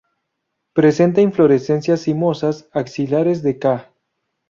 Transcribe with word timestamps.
Presenta 0.73 1.21
inflorescencias 1.21 2.01
cimosas, 2.05 2.67
axilares 2.73 3.43
de 3.43 3.59
ca. 3.59 3.93